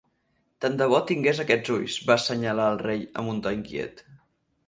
[0.63, 4.05] "Tant de bo tingués aquests ulls", va assenyalar el rei amb un to inquiet.